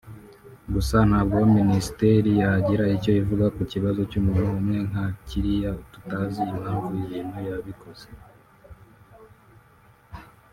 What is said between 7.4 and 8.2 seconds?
yabikoze